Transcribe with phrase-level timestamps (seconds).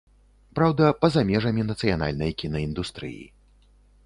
[0.59, 3.23] Праўда, па-за межамі нацыянальнай кінаіндустрыі.